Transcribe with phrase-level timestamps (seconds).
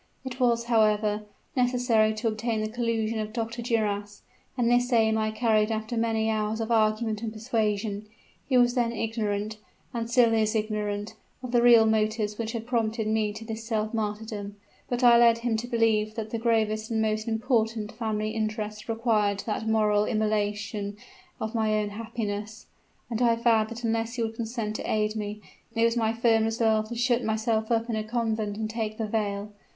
[0.25, 1.25] It was, however,
[1.55, 3.61] necessary to obtain the collusion of Dr.
[3.61, 4.23] Duras;
[4.57, 8.07] and this aim I carried after many hours of argument and persuasion.
[8.49, 9.59] He was then ignorant
[9.93, 13.93] and still is ignorant of the real motives which had prompted me to this self
[13.93, 14.55] martyrdom;
[14.89, 19.43] but I led him to believe that the gravest and most important family interests required
[19.45, 20.97] that moral immolation
[21.39, 22.65] of my own happiness;
[23.11, 25.41] and I vowed that unless he would consent to aid me,
[25.75, 29.05] it was my firm resolve to shut myself up in a convent and take the
[29.05, 29.53] veil.